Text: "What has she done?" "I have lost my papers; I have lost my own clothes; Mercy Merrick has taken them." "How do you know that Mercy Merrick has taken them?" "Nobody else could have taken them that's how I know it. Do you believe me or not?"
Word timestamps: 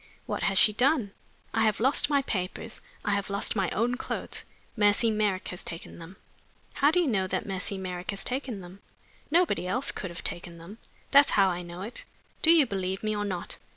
"What 0.25 0.41
has 0.41 0.57
she 0.57 0.73
done?" 0.73 1.11
"I 1.53 1.61
have 1.61 1.79
lost 1.79 2.09
my 2.09 2.23
papers; 2.23 2.81
I 3.05 3.11
have 3.11 3.29
lost 3.29 3.55
my 3.55 3.69
own 3.69 3.97
clothes; 3.97 4.43
Mercy 4.75 5.11
Merrick 5.11 5.49
has 5.49 5.61
taken 5.63 5.99
them." 5.99 6.15
"How 6.73 6.89
do 6.89 6.99
you 6.99 7.05
know 7.05 7.27
that 7.27 7.45
Mercy 7.45 7.77
Merrick 7.77 8.09
has 8.09 8.23
taken 8.23 8.61
them?" 8.61 8.79
"Nobody 9.29 9.67
else 9.67 9.91
could 9.91 10.09
have 10.09 10.23
taken 10.23 10.57
them 10.57 10.79
that's 11.11 11.29
how 11.37 11.49
I 11.49 11.61
know 11.61 11.83
it. 11.83 12.03
Do 12.41 12.49
you 12.49 12.65
believe 12.65 13.03
me 13.03 13.15
or 13.15 13.25
not?" 13.25 13.57